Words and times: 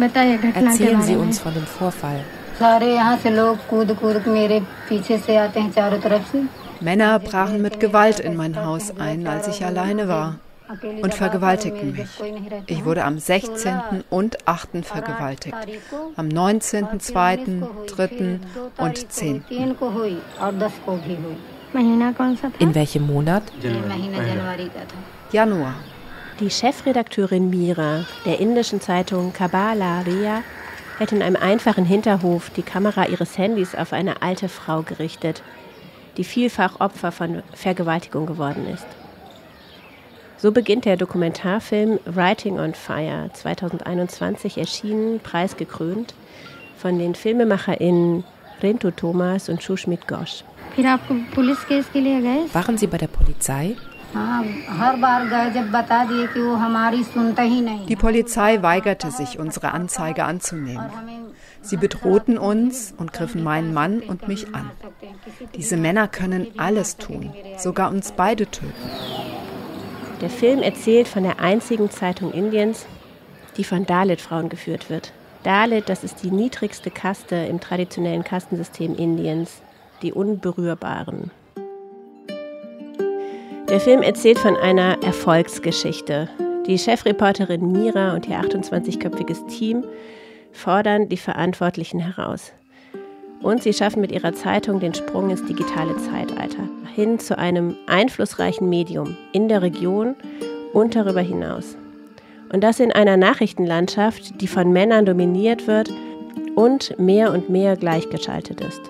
Erzählen 0.00 1.02
Sie 1.02 1.16
uns 1.16 1.40
von 1.40 1.54
dem 1.54 1.66
Vorfall. 1.66 2.24
Männer 6.80 7.18
brachen 7.18 7.62
mit 7.62 7.80
Gewalt 7.80 8.20
in 8.20 8.36
mein 8.36 8.64
Haus 8.64 8.92
ein, 8.98 9.26
als 9.26 9.48
ich 9.48 9.64
alleine 9.64 10.08
war 10.08 10.38
und 11.02 11.14
vergewaltigten 11.14 11.92
mich. 11.92 12.08
Ich 12.66 12.84
wurde 12.84 13.04
am 13.04 13.18
16. 13.18 14.04
und 14.10 14.46
8. 14.46 14.84
vergewaltigt, 14.84 15.56
am 16.16 16.28
19., 16.28 17.00
2., 17.00 17.38
3. 17.96 18.40
und 18.76 19.12
10. 19.12 19.44
In 22.58 22.74
welchem 22.74 23.06
Monat? 23.06 23.42
Januar. 25.32 25.74
Die 26.40 26.50
Chefredakteurin 26.50 27.50
Mira 27.50 28.04
der 28.24 28.38
indischen 28.38 28.80
Zeitung 28.80 29.32
Kabbalah 29.32 30.02
Ria 30.02 30.44
hält 30.98 31.10
in 31.10 31.20
einem 31.20 31.34
einfachen 31.34 31.84
Hinterhof 31.84 32.50
die 32.50 32.62
Kamera 32.62 33.06
ihres 33.06 33.36
Handys 33.36 33.74
auf 33.74 33.92
eine 33.92 34.22
alte 34.22 34.48
Frau 34.48 34.82
gerichtet, 34.82 35.42
die 36.16 36.22
vielfach 36.22 36.78
Opfer 36.78 37.10
von 37.10 37.42
Vergewaltigung 37.54 38.26
geworden 38.26 38.68
ist. 38.72 38.86
So 40.36 40.52
beginnt 40.52 40.84
der 40.84 40.96
Dokumentarfilm 40.96 41.98
Writing 42.04 42.60
on 42.60 42.74
Fire, 42.74 43.30
2021 43.32 44.58
erschienen, 44.58 45.18
preisgekrönt, 45.18 46.14
von 46.76 47.00
den 47.00 47.16
FilmemacherInnen 47.16 48.22
Rintu 48.62 48.92
Thomas 48.92 49.48
und 49.48 49.60
Shushmit 49.60 50.06
Ghosh. 50.06 50.44
Waren 52.52 52.78
Sie 52.78 52.86
bei 52.86 52.98
der 52.98 53.08
Polizei? 53.08 53.74
Die 57.88 57.96
Polizei 57.96 58.62
weigerte 58.62 59.10
sich, 59.10 59.38
unsere 59.38 59.72
Anzeige 59.72 60.24
anzunehmen. 60.24 60.90
Sie 61.60 61.76
bedrohten 61.76 62.38
uns 62.38 62.94
und 62.96 63.12
griffen 63.12 63.42
meinen 63.42 63.74
Mann 63.74 64.00
und 64.00 64.26
mich 64.26 64.54
an. 64.54 64.70
Diese 65.54 65.76
Männer 65.76 66.08
können 66.08 66.46
alles 66.56 66.96
tun, 66.96 67.32
sogar 67.58 67.90
uns 67.90 68.12
beide 68.12 68.46
töten. 68.50 68.72
Der 70.20 70.30
Film 70.30 70.62
erzählt 70.62 71.06
von 71.06 71.22
der 71.22 71.40
einzigen 71.40 71.90
Zeitung 71.90 72.32
Indiens, 72.32 72.86
die 73.56 73.64
von 73.64 73.84
Dalit-Frauen 73.86 74.48
geführt 74.48 74.88
wird. 74.88 75.12
Dalit, 75.42 75.88
das 75.88 76.02
ist 76.02 76.22
die 76.22 76.30
niedrigste 76.30 76.90
Kaste 76.90 77.36
im 77.36 77.60
traditionellen 77.60 78.24
Kastensystem 78.24 78.96
Indiens, 78.96 79.62
die 80.02 80.12
Unberührbaren. 80.12 81.30
Der 83.70 83.80
Film 83.80 84.00
erzählt 84.00 84.38
von 84.38 84.56
einer 84.56 85.02
Erfolgsgeschichte. 85.02 86.30
Die 86.66 86.78
Chefreporterin 86.78 87.70
Mira 87.70 88.14
und 88.14 88.26
ihr 88.26 88.40
28-köpfiges 88.40 89.46
Team 89.46 89.84
fordern 90.52 91.10
die 91.10 91.18
Verantwortlichen 91.18 92.00
heraus. 92.00 92.54
Und 93.42 93.62
sie 93.62 93.74
schaffen 93.74 94.00
mit 94.00 94.10
ihrer 94.10 94.32
Zeitung 94.32 94.80
den 94.80 94.94
Sprung 94.94 95.28
ins 95.28 95.44
digitale 95.44 95.94
Zeitalter, 95.98 96.66
hin 96.94 97.18
zu 97.18 97.36
einem 97.36 97.76
einflussreichen 97.86 98.70
Medium 98.70 99.18
in 99.32 99.48
der 99.48 99.60
Region 99.60 100.16
und 100.72 100.96
darüber 100.96 101.20
hinaus. 101.20 101.76
Und 102.50 102.64
das 102.64 102.80
in 102.80 102.90
einer 102.90 103.18
Nachrichtenlandschaft, 103.18 104.40
die 104.40 104.48
von 104.48 104.72
Männern 104.72 105.04
dominiert 105.04 105.66
wird 105.66 105.90
und 106.54 106.98
mehr 106.98 107.32
und 107.34 107.50
mehr 107.50 107.76
gleichgeschaltet 107.76 108.62
ist. 108.62 108.80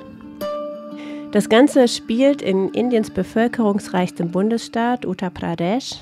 Das 1.30 1.50
Ganze 1.50 1.88
spielt 1.88 2.40
in 2.40 2.70
Indiens 2.70 3.10
bevölkerungsreichstem 3.10 4.30
Bundesstaat 4.30 5.04
Uttar 5.04 5.28
Pradesh, 5.28 5.96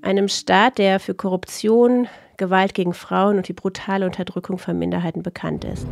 einem 0.00 0.28
Staat, 0.28 0.78
der 0.78 1.00
für 1.00 1.12
Korruption, 1.12 2.08
Gewalt 2.38 2.72
gegen 2.72 2.94
Frauen 2.94 3.36
und 3.36 3.48
die 3.48 3.52
brutale 3.52 4.06
Unterdrückung 4.06 4.56
von 4.56 4.78
Minderheiten 4.78 5.22
bekannt 5.22 5.66
ist. 5.66 5.86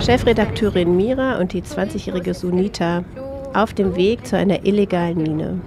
Chefredakteurin 0.00 0.96
Mira 0.96 1.38
und 1.38 1.52
die 1.52 1.62
20-jährige 1.62 2.34
Sunita 2.34 3.04
auf 3.54 3.74
dem 3.74 3.94
Weg 3.94 4.26
zu 4.26 4.36
einer 4.36 4.66
illegalen 4.66 5.22
Mine. 5.22 5.60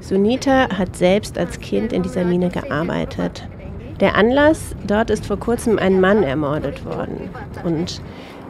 Sunita 0.00 0.68
hat 0.76 0.94
selbst 0.94 1.38
als 1.38 1.58
Kind 1.58 1.94
in 1.94 2.02
dieser 2.02 2.24
Mine 2.24 2.50
gearbeitet 2.50 3.48
der 4.00 4.14
Anlass, 4.16 4.74
dort 4.86 5.10
ist 5.10 5.26
vor 5.26 5.38
kurzem 5.38 5.78
ein 5.78 6.00
Mann 6.00 6.22
ermordet 6.22 6.84
worden. 6.84 7.30
Und 7.64 8.00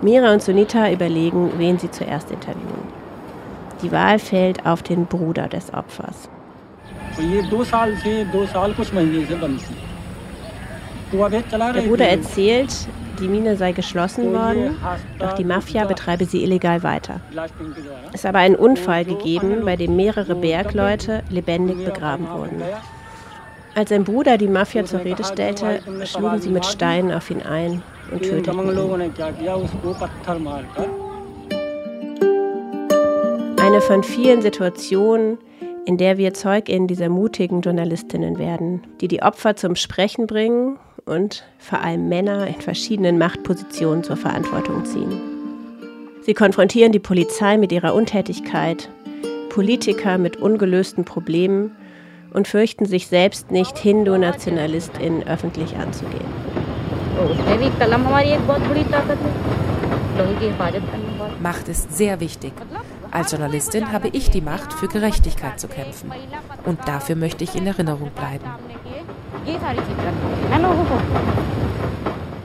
Mira 0.03 0.32
und 0.32 0.42
Sunita 0.42 0.91
überlegen, 0.91 1.53
wen 1.56 1.78
sie 1.78 1.91
zuerst 1.91 2.31
interviewen. 2.31 2.98
Die 3.82 3.92
Wahl 3.92 4.19
fällt 4.19 4.66
auf 4.66 4.82
den 4.82 5.06
Bruder 5.06 5.48
des 5.48 5.72
Opfers. 5.72 6.28
Der 11.12 11.82
Bruder 11.82 12.09
erzählt, 12.09 12.70
die 13.19 13.28
Mine 13.28 13.56
sei 13.56 13.72
geschlossen 13.72 14.32
worden, 14.32 14.76
doch 15.19 15.32
die 15.32 15.44
Mafia 15.44 15.84
betreibe 15.84 16.26
sie 16.26 16.42
illegal 16.44 16.82
weiter. 16.82 17.20
Es 18.12 18.25
habe 18.25 18.38
einen 18.38 18.54
Unfall 18.54 19.04
gegeben, 19.04 19.65
bei 19.65 19.76
dem 19.76 19.97
mehrere 19.97 20.34
Bergleute 20.34 21.22
lebendig 21.30 21.84
begraben 21.84 22.28
wurden. 22.28 22.62
Als 23.78 23.91
sein 23.91 24.03
Bruder 24.03 24.39
die 24.39 24.49
Mafia 24.49 24.84
zur 24.84 25.05
Rede 25.05 25.22
stellte, 25.22 25.78
schlugen 26.05 26.41
sie 26.41 26.49
mit 26.49 26.66
Steinen 26.66 27.12
auf 27.12 27.31
ihn 27.31 27.43
ein 27.43 27.81
und 28.11 28.22
töteten 28.22 28.59
ihn. 28.59 29.12
Eine 33.56 33.81
von 33.81 34.03
vielen 34.03 34.43
Situationen, 34.43 35.39
in 35.87 35.97
der 35.97 36.19
wir 36.19 36.34
Zeuginnen 36.34 36.89
dieser 36.89 37.09
mutigen 37.09 37.61
Journalistinnen 37.61 38.37
werden, 38.37 38.83
die 39.00 39.06
die 39.06 39.22
Opfer 39.22 39.55
zum 39.55 39.77
Sprechen 39.77 40.27
bringen 40.27 40.81
und 41.05 41.45
vor 41.59 41.81
allem 41.81 42.09
Männer 42.09 42.49
in 42.49 42.60
verschiedenen 42.60 43.16
Machtpositionen 43.16 44.03
zur 44.03 44.16
Verantwortung 44.16 44.84
ziehen. 44.87 45.21
Sie 46.22 46.34
konfrontieren 46.34 46.91
die 46.91 46.99
Polizei 46.99 47.56
mit 47.56 47.71
ihrer 47.71 47.95
Untätigkeit, 47.95 48.91
Politiker 49.50 50.19
mit 50.19 50.37
ungelösten 50.37 51.05
Problemen 51.05 51.77
und 52.33 52.49
fürchten 52.49 52.87
sich 52.87 53.06
selbst 53.06 53.50
nicht, 53.50 53.78
Hindu-NationalistInnen 53.78 55.27
öffentlich 55.27 55.77
anzugehen. 55.77 56.27
Macht 61.43 61.69
ist 61.69 61.97
sehr 61.97 62.21
wichtig. 62.21 62.53
Als 63.11 63.33
Journalistin 63.33 63.93
habe 63.93 64.09
ich 64.09 64.31
die 64.31 64.41
Macht, 64.41 64.72
für 64.72 64.89
Gerechtigkeit 64.89 65.59
zu 65.59 65.69
kämpfen. 65.69 66.12
Und 66.65 66.87
dafür 66.87 67.16
möchte 67.16 67.44
ich 67.44 67.55
in 67.55 67.66
Erinnerung 67.66 68.11
bleiben. 68.11 68.45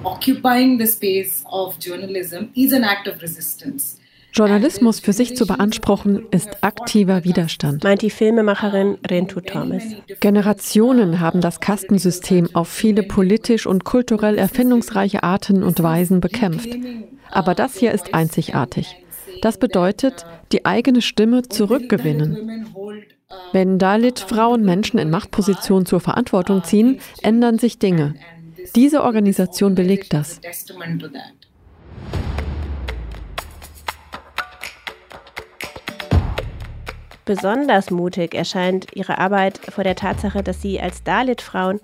Occupying 0.04 0.80
the 0.80 0.88
space 0.88 1.44
of 1.52 1.76
journalism 1.80 2.50
is 2.56 2.74
an 2.74 2.84
act 2.84 3.08
of 3.08 3.22
resistance. 3.22 3.98
Journalismus 4.34 5.00
für 5.00 5.14
sich 5.14 5.36
zu 5.36 5.46
beanspruchen, 5.46 6.26
ist 6.32 6.64
aktiver 6.64 7.24
Widerstand. 7.24 7.84
Meint 7.84 8.02
die 8.02 8.10
Filmemacherin 8.10 8.98
Rentu 9.08 9.42
Thomas. 9.42 9.84
Generationen 10.22 11.20
haben 11.20 11.40
das 11.40 11.60
Kastensystem 11.60 12.50
auf 12.56 12.68
viele 12.68 13.04
politisch 13.04 13.68
und 13.68 13.84
kulturell 13.84 14.40
erfindungsreiche 14.40 15.22
Arten 15.22 15.62
und 15.62 15.84
Weisen 15.84 16.20
bekämpft. 16.20 16.70
Aber 17.30 17.54
das 17.54 17.78
hier 17.78 17.92
ist 17.92 18.16
einzigartig. 18.16 18.96
Das 19.44 19.60
bedeutet, 19.60 20.26
die 20.52 20.66
eigene 20.66 21.04
Stimme 21.04 21.44
zurückgewinnen. 21.44 22.66
Wenn 23.52 23.78
Dalit 23.78 24.20
Frauen 24.20 24.64
Menschen 24.64 24.98
in 24.98 25.12
Machtpositionen 25.12 25.86
zur 25.86 26.00
Verantwortung 26.00 26.64
ziehen, 26.64 27.00
ändern 27.22 27.60
sich 27.60 27.78
Dinge. 27.78 28.16
Diese 28.76 29.04
Organisation 29.04 29.76
belegt 29.76 30.12
das. 30.14 30.42
Besonders 37.26 37.90
mutig 37.90 38.36
erscheint 38.36 38.88
ihre 38.94 39.18
Arbeit 39.18 39.58
vor 39.70 39.84
der 39.84 39.96
Tatsache, 39.96 40.44
dass 40.44 40.62
sie 40.62 40.82
als 40.82 41.04
Dalit-Frauen 41.04 41.80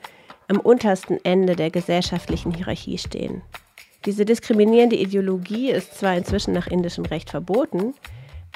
am 0.49 0.59
untersten 0.59 1.17
Ende 1.23 1.55
der 1.55 1.69
gesellschaftlichen 1.69 2.53
Hierarchie 2.53 2.97
stehen. 2.97 3.41
Diese 4.05 4.25
diskriminierende 4.25 4.95
Ideologie 4.95 5.71
ist 5.71 5.97
zwar 5.97 6.15
inzwischen 6.15 6.53
nach 6.53 6.67
indischem 6.67 7.05
Recht 7.05 7.29
verboten, 7.29 7.93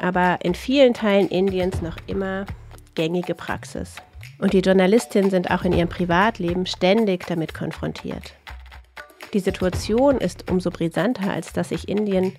aber 0.02 0.40
in 0.44 0.56
vielen 0.56 0.94
Teilen 0.94 1.30
Indiens 1.30 1.82
noch 1.82 1.98
immer 2.08 2.46
gängige 2.96 3.36
Praxis. 3.36 3.96
Und 4.40 4.54
die 4.54 4.60
Journalistinnen 4.60 5.30
sind 5.30 5.52
auch 5.52 5.64
in 5.64 5.74
ihrem 5.74 5.90
Privatleben 5.90 6.66
ständig 6.66 7.26
damit 7.28 7.54
konfrontiert. 7.54 8.34
Die 9.34 9.40
Situation 9.40 10.18
ist 10.18 10.50
umso 10.52 10.70
brisanter, 10.70 11.32
als 11.32 11.54
dass 11.54 11.70
sich 11.70 11.88
Indien 11.90 12.34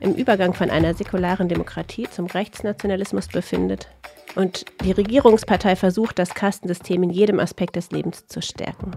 im 0.00 0.14
Übergang 0.14 0.54
von 0.54 0.70
einer 0.70 0.94
säkularen 0.94 1.48
Demokratie 1.48 2.08
zum 2.10 2.26
Rechtsnationalismus 2.26 3.28
befindet 3.28 3.88
und 4.34 4.64
die 4.82 4.92
Regierungspartei 4.92 5.76
versucht, 5.76 6.18
das 6.18 6.34
Kastensystem 6.34 7.02
in 7.02 7.10
jedem 7.10 7.38
Aspekt 7.38 7.76
des 7.76 7.90
Lebens 7.90 8.26
zu 8.26 8.40
stärken. 8.40 8.92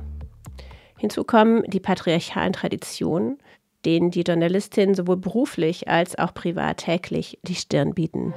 Hinzu 0.98 1.24
kommen 1.24 1.64
die 1.68 1.82
patriarchalen 1.82 2.54
Traditionen, 2.54 3.38
denen 3.86 4.12
die 4.12 4.22
Journalistinnen 4.22 4.96
sowohl 4.96 5.18
beruflich 5.18 5.90
als 5.90 6.18
auch 6.18 6.34
privat 6.34 6.78
täglich 6.78 7.38
die 7.44 7.56
Stirn 7.56 7.94
bieten. 7.94 8.34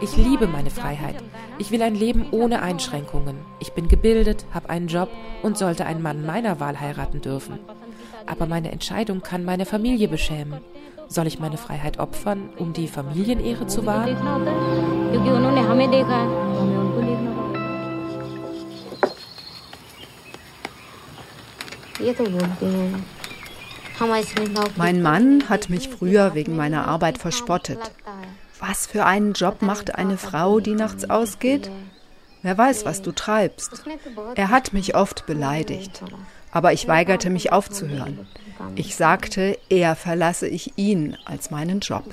Ich 0.00 0.16
liebe 0.16 0.46
meine 0.46 0.70
Freiheit. 0.70 1.16
Ich 1.58 1.70
will 1.70 1.82
ein 1.82 1.94
Leben 1.94 2.26
ohne 2.30 2.62
Einschränkungen. 2.62 3.36
Ich 3.60 3.72
bin 3.72 3.88
gebildet, 3.88 4.46
habe 4.52 4.70
einen 4.70 4.88
Job 4.88 5.08
und 5.42 5.58
sollte 5.58 5.86
einen 5.86 6.02
Mann 6.02 6.24
meiner 6.24 6.60
Wahl 6.60 6.80
heiraten 6.80 7.20
dürfen. 7.20 7.58
Aber 8.26 8.46
meine 8.46 8.72
Entscheidung 8.72 9.22
kann 9.22 9.44
meine 9.44 9.66
Familie 9.66 10.08
beschämen. 10.08 10.60
Soll 11.08 11.26
ich 11.26 11.38
meine 11.38 11.56
Freiheit 11.56 11.98
opfern, 11.98 12.50
um 12.58 12.72
die 12.72 12.88
Familienehre 12.88 13.66
zu 13.66 13.86
wahren? 13.86 14.16
Mein 24.76 25.02
Mann 25.02 25.48
hat 25.48 25.70
mich 25.70 25.88
früher 25.88 26.34
wegen 26.34 26.56
meiner 26.56 26.86
Arbeit 26.86 27.18
verspottet. 27.18 27.78
Was 28.58 28.86
für 28.86 29.04
einen 29.04 29.32
Job 29.32 29.62
macht 29.62 29.94
eine 29.94 30.18
Frau, 30.18 30.60
die 30.60 30.74
nachts 30.74 31.08
ausgeht? 31.08 31.70
Wer 32.42 32.56
weiß, 32.56 32.84
was 32.84 33.02
du 33.02 33.12
treibst. 33.12 33.84
Er 34.34 34.50
hat 34.50 34.72
mich 34.72 34.94
oft 34.94 35.26
beleidigt, 35.26 36.02
aber 36.52 36.72
ich 36.72 36.88
weigerte 36.88 37.30
mich 37.30 37.52
aufzuhören. 37.52 38.26
Ich 38.74 38.96
sagte, 38.96 39.58
eher 39.68 39.94
verlasse 39.96 40.48
ich 40.48 40.76
ihn 40.76 41.16
als 41.24 41.50
meinen 41.50 41.80
Job. 41.80 42.04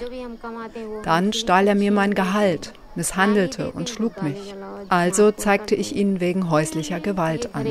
Dann 1.04 1.34
stahl 1.34 1.68
er 1.68 1.76
mir 1.76 1.92
mein 1.92 2.14
Gehalt, 2.14 2.74
misshandelte 2.96 3.72
und 3.72 3.90
schlug 3.90 4.22
mich. 4.22 4.54
Also 4.90 5.32
zeigte 5.32 5.76
ich 5.76 5.96
ihn 5.96 6.20
wegen 6.20 6.50
häuslicher 6.50 7.00
Gewalt 7.00 7.56
an. 7.56 7.66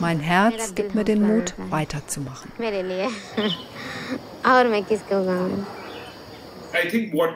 Mein 0.00 0.20
Herz 0.20 0.74
gibt 0.74 0.94
mir 0.94 1.04
den 1.04 1.22
Mut, 1.22 1.54
weiterzumachen. 1.70 2.50
I 6.74 6.88
think 6.88 7.14
what 7.14 7.30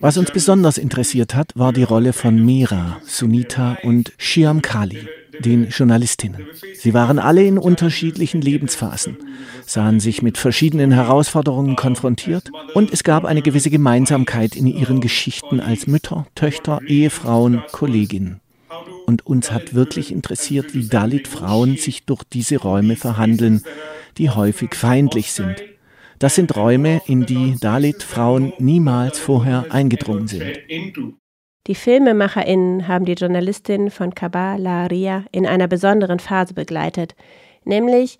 was 0.00 0.16
uns 0.16 0.30
besonders 0.30 0.78
interessiert 0.78 1.34
hat, 1.34 1.52
war 1.54 1.72
die 1.72 1.82
Rolle 1.82 2.12
von 2.12 2.44
Mira, 2.44 3.00
Sunita 3.04 3.78
und 3.82 4.12
Shyam 4.18 4.62
Kali, 4.62 5.08
den 5.38 5.68
Journalistinnen. 5.68 6.46
Sie 6.74 6.94
waren 6.94 7.18
alle 7.18 7.44
in 7.44 7.58
unterschiedlichen 7.58 8.40
Lebensphasen, 8.40 9.16
sahen 9.66 10.00
sich 10.00 10.22
mit 10.22 10.38
verschiedenen 10.38 10.92
Herausforderungen 10.92 11.76
konfrontiert 11.76 12.50
und 12.74 12.92
es 12.92 13.04
gab 13.04 13.24
eine 13.24 13.42
gewisse 13.42 13.70
Gemeinsamkeit 13.70 14.56
in 14.56 14.66
ihren 14.66 15.00
Geschichten 15.00 15.60
als 15.60 15.86
Mütter, 15.86 16.26
Töchter, 16.34 16.80
Ehefrauen, 16.86 17.62
Kolleginnen. 17.72 18.40
Und 19.06 19.26
uns 19.26 19.50
hat 19.50 19.74
wirklich 19.74 20.12
interessiert, 20.12 20.72
wie 20.74 20.86
Dalit-Frauen 20.86 21.76
sich 21.76 22.04
durch 22.04 22.22
diese 22.22 22.58
Räume 22.58 22.94
verhandeln, 22.94 23.64
die 24.18 24.30
häufig 24.30 24.74
feindlich 24.74 25.32
sind. 25.32 25.62
Das 26.18 26.34
sind 26.34 26.54
Räume, 26.54 27.00
in 27.06 27.24
die 27.24 27.56
Dalit-Frauen 27.60 28.52
niemals 28.58 29.18
vorher 29.18 29.66
eingedrungen 29.70 30.28
sind. 30.28 30.58
Die 31.66 31.74
FilmemacherInnen 31.74 32.88
haben 32.88 33.04
die 33.04 33.12
Journalistin 33.12 33.90
von 33.90 34.14
Kabalaria 34.14 35.24
in 35.32 35.46
einer 35.46 35.68
besonderen 35.68 36.18
Phase 36.18 36.54
begleitet, 36.54 37.14
nämlich 37.64 38.18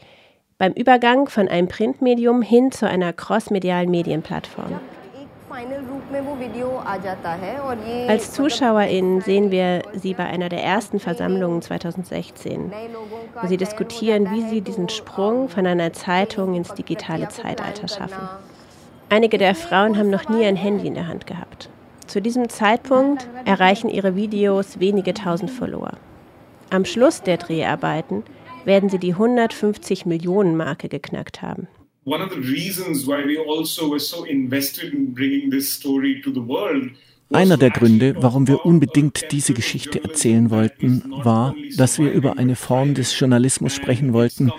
beim 0.56 0.72
Übergang 0.72 1.28
von 1.28 1.48
einem 1.48 1.68
Printmedium 1.68 2.42
hin 2.42 2.70
zu 2.70 2.86
einer 2.86 3.12
crossmedialen 3.12 3.90
Medienplattform. 3.90 4.78
Als 8.08 8.32
ZuschauerInnen 8.32 9.20
sehen 9.20 9.50
wir 9.50 9.82
sie 9.92 10.14
bei 10.14 10.24
einer 10.24 10.48
der 10.48 10.62
ersten 10.62 10.98
Versammlungen 10.98 11.62
2016, 11.62 12.72
wo 13.40 13.46
sie 13.46 13.56
diskutieren, 13.56 14.30
wie 14.32 14.42
sie 14.48 14.60
diesen 14.60 14.88
Sprung 14.88 15.48
von 15.48 15.66
einer 15.66 15.92
Zeitung 15.92 16.54
ins 16.54 16.74
digitale 16.74 17.28
Zeitalter 17.28 17.88
schaffen. 17.88 18.28
Einige 19.08 19.38
der 19.38 19.54
Frauen 19.54 19.96
haben 19.98 20.10
noch 20.10 20.28
nie 20.28 20.44
ein 20.44 20.56
Handy 20.56 20.86
in 20.86 20.94
der 20.94 21.08
Hand 21.08 21.26
gehabt. 21.26 21.68
Zu 22.06 22.20
diesem 22.20 22.48
Zeitpunkt 22.48 23.28
erreichen 23.44 23.88
ihre 23.88 24.16
Videos 24.16 24.80
wenige 24.80 25.14
tausend 25.14 25.50
Follower. 25.50 25.92
Am 26.70 26.84
Schluss 26.84 27.22
der 27.22 27.36
Dreharbeiten 27.36 28.24
werden 28.64 28.88
sie 28.88 28.98
die 28.98 29.12
150 29.12 30.06
Millionen 30.06 30.56
Marke 30.56 30.88
geknackt 30.88 31.42
haben 31.42 31.68
one 32.04 32.22
of 32.22 32.30
the 32.30 32.40
reasons 32.40 33.06
why 33.06 33.24
we 33.24 33.36
also 33.38 33.88
were 33.88 34.00
so 34.00 34.24
invested 34.24 34.94
in 34.94 35.12
bringing 35.12 35.50
this 35.50 35.70
story 35.70 36.20
to 36.22 36.32
the 36.32 36.40
world 36.40 36.90
einer 37.32 37.56
der 37.56 37.70
Gründe, 37.70 38.16
warum 38.18 38.48
wir 38.48 38.66
unbedingt 38.66 39.30
diese 39.30 39.54
Geschichte 39.54 40.02
erzählen 40.02 40.50
wollten, 40.50 41.04
war, 41.08 41.54
dass 41.76 42.00
wir 42.00 42.10
über 42.10 42.38
eine 42.38 42.56
Form 42.56 42.94
des 42.94 43.16
Journalismus 43.16 43.72
sprechen 43.72 44.12
wollten, 44.12 44.50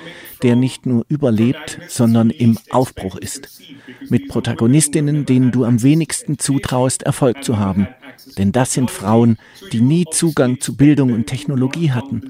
der 0.42 0.56
nicht 0.56 0.86
nur 0.86 1.06
überlebt, 1.10 1.80
sondern 1.90 2.30
im 2.30 2.58
Aufbruch 2.70 3.18
ist. 3.18 3.62
Mit 4.08 4.30
Protagonistinnen, 4.30 5.26
denen 5.26 5.52
du 5.52 5.66
am 5.66 5.84
wenigsten 5.84 6.40
zutraust, 6.40 7.04
Erfolg 7.04 7.44
zu 7.44 7.60
haben. 7.60 7.90
Denn 8.38 8.54
das 8.54 8.72
sind 8.72 8.90
Frauen, 8.90 9.38
die 9.74 9.82
nie 9.82 10.06
Zugang 10.10 10.62
zu 10.62 10.78
Bildung 10.78 11.12
und 11.12 11.28
Technologie 11.28 11.92
hatten. 11.92 12.30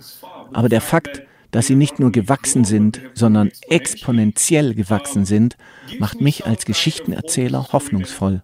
Aber 0.54 0.69
der 0.69 0.81
Fakt, 0.81 1.22
dass 1.51 1.68
sie 1.68 1.75
nicht 1.75 2.00
nur 2.00 2.12
gewachsen 2.12 2.63
sind, 2.63 3.01
sondern 3.13 3.51
exponentiell 3.69 4.74
gewachsen 4.74 5.25
sind, 5.25 5.57
macht 6.00 6.21
mich 6.21 6.45
als 6.45 6.65
Geschichtenerzähler 6.65 7.68
hoffnungsvoll. 7.71 8.42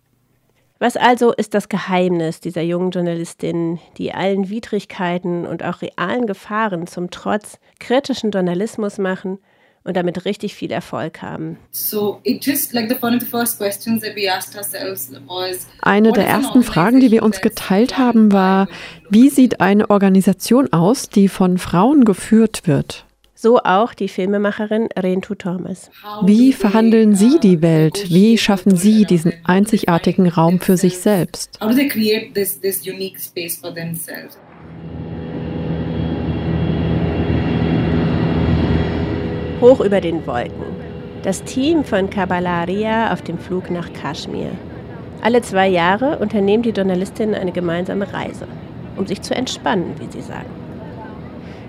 Was 0.79 0.95
also 0.95 1.33
ist 1.33 1.55
das 1.55 1.69
Geheimnis 1.69 2.39
dieser 2.39 2.61
jungen 2.61 2.91
Journalistin, 2.91 3.79
die 3.97 4.13
allen 4.13 4.49
Widrigkeiten 4.49 5.47
und 5.47 5.63
auch 5.63 5.81
realen 5.81 6.27
Gefahren 6.27 6.85
zum 6.85 7.09
Trotz 7.09 7.57
kritischen 7.79 8.29
Journalismus 8.29 8.99
machen 8.99 9.39
und 9.87 9.95
damit 9.95 10.25
richtig 10.25 10.53
viel 10.53 10.71
Erfolg 10.71 11.21
haben. 11.21 11.57
Eine 15.81 16.11
der 16.11 16.27
ersten 16.27 16.61
Fragen, 16.61 16.99
die 16.99 17.11
wir 17.11 17.23
uns 17.23 17.41
geteilt 17.41 17.97
haben, 17.97 18.31
war, 18.31 18.67
wie 19.09 19.29
sieht 19.29 19.61
eine 19.61 19.89
Organisation 19.89 20.71
aus, 20.73 21.09
die 21.09 21.29
von 21.29 21.57
Frauen 21.57 22.03
geführt 22.03 22.67
wird? 22.67 23.05
So 23.39 23.59
auch 23.59 23.93
die 23.93 24.07
Filmemacherin 24.07 24.89
Rentu 24.97 25.35
Thomas. 25.35 25.91
Wie 26.23 26.53
verhandeln 26.53 27.13
Sie 27.15 27.39
die 27.39 27.61
Welt? 27.61 28.09
Wie 28.09 28.35
schaffen 28.37 28.75
Sie 28.75 29.05
diesen 29.05 29.31
einzigartigen 29.43 30.27
Raum 30.27 30.59
für 30.59 30.75
sich 30.75 30.97
selbst? 30.97 31.61
Hoch 39.59 39.79
über 39.79 40.01
den 40.01 40.27
Wolken. 40.27 40.65
Das 41.23 41.43
Team 41.43 41.83
von 41.83 42.11
Kabalaria 42.11 43.11
auf 43.11 43.23
dem 43.23 43.39
Flug 43.39 43.71
nach 43.71 43.91
Kaschmir. 43.91 44.51
Alle 45.23 45.41
zwei 45.41 45.67
Jahre 45.67 46.19
unternehmen 46.19 46.61
die 46.61 46.69
Journalistinnen 46.69 47.33
eine 47.33 47.51
gemeinsame 47.51 48.13
Reise, 48.13 48.47
um 48.97 49.07
sich 49.07 49.23
zu 49.23 49.33
entspannen, 49.33 49.95
wie 49.97 50.11
sie 50.11 50.21
sagen. 50.21 50.49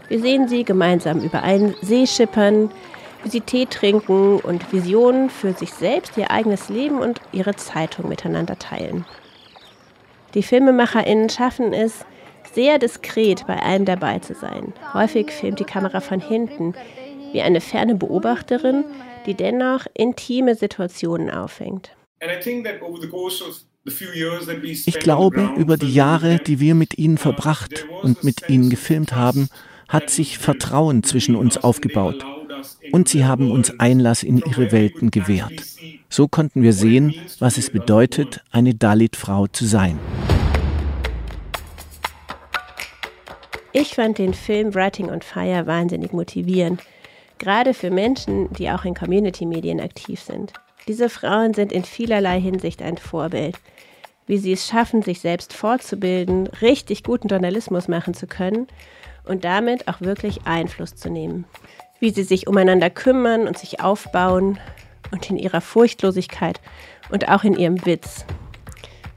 Wir 0.08 0.20
sehen 0.20 0.48
sie 0.48 0.64
gemeinsam 0.64 1.20
über 1.20 1.42
einen 1.42 1.74
See 1.80 2.06
schippern, 2.06 2.70
wie 3.22 3.30
sie 3.30 3.40
Tee 3.40 3.64
trinken 3.64 4.38
und 4.38 4.70
Visionen 4.70 5.30
für 5.30 5.54
sich 5.54 5.72
selbst, 5.72 6.18
ihr 6.18 6.30
eigenes 6.30 6.68
Leben 6.68 6.98
und 6.98 7.22
ihre 7.32 7.56
Zeitung 7.56 8.10
miteinander 8.10 8.58
teilen. 8.58 9.06
Die 10.34 10.42
FilmemacherInnen 10.42 11.30
schaffen 11.30 11.72
es, 11.72 12.04
sehr 12.52 12.78
diskret 12.78 13.46
bei 13.46 13.56
allem 13.62 13.86
dabei 13.86 14.18
zu 14.18 14.34
sein. 14.34 14.74
Häufig 14.92 15.30
filmt 15.30 15.58
die 15.58 15.64
Kamera 15.64 16.00
von 16.00 16.20
hinten, 16.20 16.74
wie 17.32 17.42
eine 17.42 17.60
ferne 17.60 17.94
Beobachterin, 17.94 18.84
die 19.26 19.34
dennoch 19.34 19.86
intime 19.94 20.54
Situationen 20.54 21.30
auffängt. 21.30 21.90
Ich 24.86 24.98
glaube, 24.98 25.50
über 25.56 25.76
die 25.76 25.94
Jahre, 25.94 26.38
die 26.38 26.60
wir 26.60 26.74
mit 26.74 26.98
ihnen 26.98 27.18
verbracht 27.18 27.86
und 28.02 28.24
mit 28.24 28.48
ihnen 28.48 28.70
gefilmt 28.70 29.14
haben, 29.14 29.48
hat 29.88 30.10
sich 30.10 30.38
Vertrauen 30.38 31.02
zwischen 31.02 31.36
uns 31.36 31.56
aufgebaut. 31.56 32.24
Und 32.92 33.08
sie 33.08 33.24
haben 33.24 33.50
uns 33.50 33.78
Einlass 33.78 34.22
in 34.22 34.38
ihre 34.38 34.72
Welten 34.72 35.10
gewährt. 35.10 35.62
So 36.08 36.28
konnten 36.28 36.62
wir 36.62 36.72
sehen, 36.72 37.14
was 37.38 37.56
es 37.56 37.70
bedeutet, 37.70 38.42
eine 38.50 38.74
Dalit-Frau 38.74 39.46
zu 39.46 39.64
sein. 39.64 39.98
Ich 43.72 43.94
fand 43.94 44.18
den 44.18 44.34
Film 44.34 44.74
Writing 44.74 45.10
on 45.10 45.20
Fire 45.22 45.66
wahnsinnig 45.66 46.12
motivierend, 46.12 46.82
gerade 47.38 47.74
für 47.74 47.90
Menschen, 47.90 48.52
die 48.52 48.70
auch 48.70 48.84
in 48.84 48.94
Community-Medien 48.94 49.80
aktiv 49.80 50.20
sind. 50.20 50.52
Diese 50.86 51.08
Frauen 51.08 51.54
sind 51.54 51.72
in 51.72 51.84
vielerlei 51.84 52.40
Hinsicht 52.40 52.82
ein 52.82 52.98
Vorbild. 52.98 53.56
Wie 54.26 54.38
sie 54.38 54.52
es 54.52 54.66
schaffen, 54.66 55.02
sich 55.02 55.20
selbst 55.20 55.52
fortzubilden, 55.54 56.46
richtig 56.46 57.02
guten 57.02 57.28
Journalismus 57.28 57.88
machen 57.88 58.14
zu 58.14 58.26
können 58.26 58.66
und 59.24 59.44
damit 59.44 59.88
auch 59.88 60.00
wirklich 60.00 60.46
Einfluss 60.46 60.96
zu 60.96 61.10
nehmen. 61.10 61.44
Wie 62.00 62.10
sie 62.10 62.22
sich 62.22 62.46
umeinander 62.46 62.90
kümmern 62.90 63.46
und 63.46 63.58
sich 63.58 63.80
aufbauen 63.80 64.58
und 65.10 65.30
in 65.30 65.36
ihrer 65.36 65.60
Furchtlosigkeit 65.60 66.60
und 67.10 67.28
auch 67.28 67.44
in 67.44 67.54
ihrem 67.54 67.84
Witz. 67.86 68.24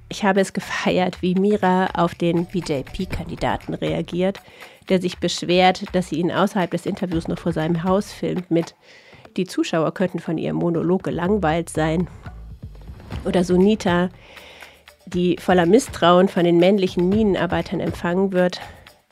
Ich 0.10 0.24
habe 0.26 0.42
es 0.42 0.52
gefeiert, 0.52 1.22
wie 1.22 1.36
Mira 1.36 1.88
auf 1.94 2.16
den 2.16 2.46
BJP-Kandidaten 2.46 3.74
reagiert, 3.74 4.42
der 4.92 5.02
sich 5.02 5.18
beschwert, 5.20 5.86
dass 5.94 6.10
sie 6.10 6.18
ihn 6.18 6.32
außerhalb 6.32 6.70
des 6.70 6.86
Interviews 6.86 7.30
noch 7.30 7.40
vor 7.40 7.54
seinem 7.54 7.84
Haus 7.84 8.12
filmt 8.12 8.52
mit 8.52 8.76
Die 9.38 9.46
Zuschauer 9.46 9.94
könnten 9.94 10.20
von 10.20 10.38
ihrem 10.38 10.58
Monolog 10.58 11.04
gelangweilt 11.04 11.70
sein. 11.70 12.10
Oder 13.24 13.46
Sunita, 13.46 14.10
die 15.06 15.38
voller 15.40 15.66
Misstrauen 15.66 16.28
von 16.28 16.44
den 16.44 16.58
männlichen 16.58 17.08
Minenarbeitern 17.08 17.80
empfangen 17.80 18.34
wird 18.34 18.60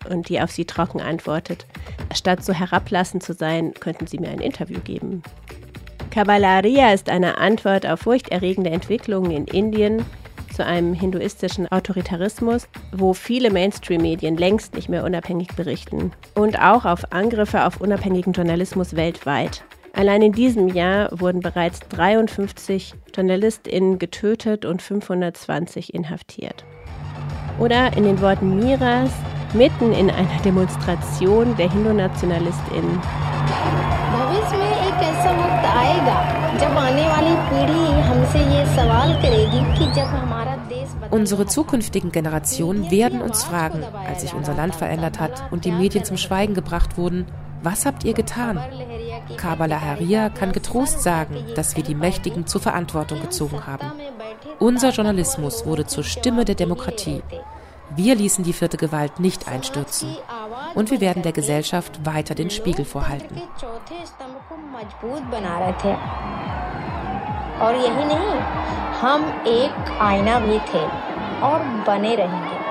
und 0.10 0.28
die 0.28 0.42
auf 0.42 0.52
sie 0.52 0.66
trocken 0.66 1.00
antwortet, 1.00 1.66
statt 2.14 2.44
so 2.44 2.52
herablassend 2.52 3.24
zu 3.24 3.34
sein, 3.34 3.74
könnten 3.74 4.06
Sie 4.06 4.18
mir 4.18 4.30
ein 4.30 4.42
Interview 4.42 4.80
geben. 4.82 5.24
Cavalaria 6.12 6.92
ist 6.92 7.10
eine 7.10 7.38
Antwort 7.38 7.86
auf 7.86 8.02
furchterregende 8.02 8.70
Entwicklungen 8.70 9.32
in 9.32 9.46
Indien, 9.46 10.06
zu 10.60 10.66
einem 10.66 10.94
hinduistischen 10.94 11.72
Autoritarismus, 11.72 12.68
wo 12.92 13.14
viele 13.14 13.50
Mainstream-Medien 13.50 14.36
längst 14.36 14.74
nicht 14.74 14.90
mehr 14.90 15.06
unabhängig 15.06 15.56
berichten. 15.56 16.12
Und 16.36 16.62
auch 16.62 16.84
auf 16.84 17.14
Angriffe 17.14 17.66
auf 17.66 17.80
unabhängigen 17.80 18.34
Journalismus 18.34 18.98
weltweit. 18.98 19.64
Allein 19.94 20.22
in 20.22 20.34
diesem 20.34 20.68
Jahr 20.68 21.18
wurden 21.18 21.40
bereits 21.40 21.80
53 21.88 22.94
JournalistInnen 23.16 24.00
getötet 24.00 24.66
und 24.66 24.82
520 24.82 25.94
inhaftiert. 25.94 26.66
Oder 27.58 27.96
in 27.96 28.04
den 28.04 28.20
Worten 28.20 28.58
Miras, 28.58 29.12
mitten 29.54 29.94
in 29.94 30.10
einer 30.10 30.42
Demonstration 30.44 31.56
der 31.56 31.72
Hindu-NationalistInnen. 31.72 33.00
Unsere 41.12 41.46
zukünftigen 41.48 42.12
Generationen 42.12 42.92
werden 42.92 43.22
uns 43.22 43.44
fragen, 43.44 43.84
als 44.08 44.22
sich 44.22 44.34
unser 44.34 44.54
Land 44.54 44.76
verändert 44.76 45.20
hat 45.20 45.52
und 45.52 45.66
die 45.66 45.72
Medien 45.72 46.04
zum 46.04 46.18
Schweigen 46.18 46.54
gebracht 46.54 46.98
wurden, 46.98 47.26
was 47.62 47.86
habt 47.86 48.04
ihr 48.04 48.14
getan? 48.14 48.60
Kabbalah 49.36 49.82
Haria 49.82 50.30
kann 50.30 50.52
getrost 50.52 51.02
sagen, 51.02 51.36
dass 51.56 51.76
wir 51.76 51.84
die 51.84 51.96
Mächtigen 51.96 52.48
zur 52.48 52.62
Verantwortung 52.62 53.22
gezogen 53.22 53.66
haben. 53.66 53.92
Unser 54.60 54.92
Journalismus 54.92 55.66
wurde 55.66 55.86
zur 55.86 56.04
Stimme 56.04 56.46
der 56.46 56.56
Demokratie. 56.56 57.22
Wir 57.96 58.16
ließen 58.16 58.44
die 58.44 58.54
vierte 58.54 58.78
Gewalt 58.78 59.20
nicht 59.20 59.48
einstürzen. 59.48 60.16
Und 60.76 60.92
wir 60.92 61.02
werden 61.02 61.24
der 61.24 61.32
Gesellschaft 61.32 62.06
weiter 62.06 62.36
den 62.36 62.50
Spiegel 62.50 62.86
vorhalten. 62.86 63.42
और 67.62 67.76
यही 67.76 68.06
नहीं 68.06 68.40
हम 69.02 69.44
एक 69.48 69.92
आईना 70.02 70.40
भी 70.40 70.60
थे 70.74 70.86
और 71.48 71.64
बने 71.88 72.16
रहेंगे। 72.16 72.69